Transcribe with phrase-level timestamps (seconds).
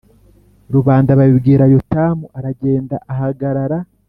[0.75, 3.77] Rubanda babibwira Yotamu aragenda ahagarara